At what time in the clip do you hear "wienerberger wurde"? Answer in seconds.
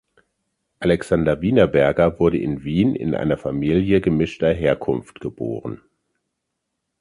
1.41-2.39